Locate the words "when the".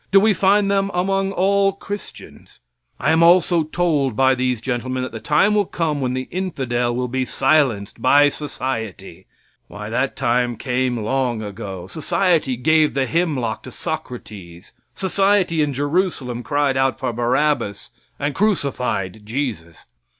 6.01-6.27